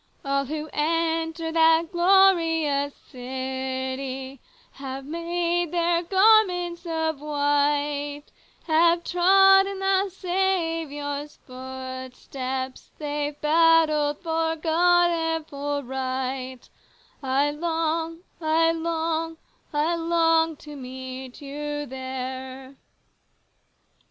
157 0.23 0.31
"All 0.33 0.45
who 0.47 0.69
enter 0.73 1.51
that 1.51 1.91
glorious 1.91 2.95
city 3.11 4.39
Have 4.71 5.05
made 5.05 5.71
their 5.71 6.01
garments 6.01 6.87
of 6.87 7.21
white, 7.21 8.23
Have 8.63 9.03
trod 9.03 9.67
in 9.67 9.77
the 9.77 10.09
Saviour's 10.09 11.37
footsteps; 11.45 12.89
They've 12.97 13.39
battled 13.41 14.23
for 14.23 14.55
God 14.55 15.11
and 15.11 15.45
for 15.45 15.83
right. 15.83 16.61
I 17.21 17.51
long, 17.51 18.21
I 18.41 18.71
long! 18.71 19.37
I 19.71 19.95
long 19.95 20.55
to 20.55 20.75
meet 20.75 21.43
you 21.43 21.85
there." 21.85 22.73